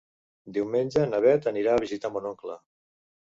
Diumenge 0.53 1.03
na 1.11 1.19
Bet 1.27 1.45
anirà 1.53 1.75
a 1.77 1.83
visitar 1.83 2.11
mon 2.17 2.25
oncle. 2.31 2.57